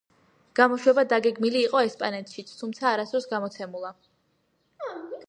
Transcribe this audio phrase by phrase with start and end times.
[0.59, 3.93] გამოშვება დაგეგმილი იყო ესპანეთშიც, თუმცა არასდროს გამოცემულა.